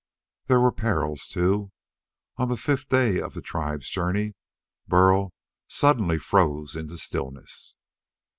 There 0.47 0.59
were 0.59 0.71
perils, 0.71 1.27
too. 1.27 1.71
On 2.37 2.47
the 2.49 2.57
fifth 2.57 2.89
day 2.89 3.21
of 3.21 3.35
the 3.35 3.39
tribe's 3.41 3.87
journey 3.87 4.33
Burl 4.87 5.31
suddenly 5.67 6.17
froze 6.17 6.75
into 6.75 6.97
stillness. 6.97 7.75